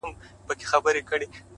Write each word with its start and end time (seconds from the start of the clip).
زما 0.45 0.53
د 0.57 0.61
زړه 0.69 1.01
کوتره؛ 1.07 1.27